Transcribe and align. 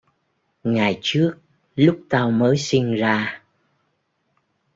Ngày 0.63 0.99
trước 1.01 1.37
lúc 1.75 2.01
tao 2.09 2.31
mới 2.31 2.57
sinh 2.57 2.95
ra 2.95 3.41